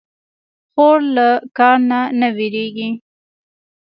[0.71, 1.27] خور له
[1.57, 2.89] کار نه نه وېرېږي.